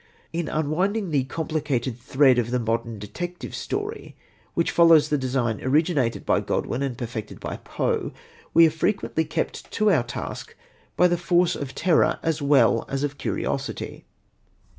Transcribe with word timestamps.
In 0.33 0.49
unwinding 0.49 1.11
the 1.11 1.25
complicated 1.25 1.95
thread 1.99 2.39
of 2.39 2.49
the 2.49 2.57
modern 2.57 2.97
detective 2.97 3.53
story, 3.53 4.15
which 4.55 4.71
follows 4.71 5.09
the 5.09 5.17
design 5.19 5.61
originated 5.61 6.25
by 6.25 6.39
Godwin 6.39 6.81
and 6.81 6.97
perfected 6.97 7.39
by 7.39 7.57
Poe, 7.57 8.11
we 8.51 8.65
are 8.65 8.71
frequently 8.71 9.23
kept 9.25 9.69
to 9.73 9.91
our 9.91 10.01
task 10.01 10.55
by 10.97 11.07
the 11.07 11.19
force 11.19 11.55
of 11.55 11.75
terror 11.75 12.17
as 12.23 12.41
well 12.41 12.83
as 12.89 13.03
of 13.03 13.19
curiosity. 13.19 14.03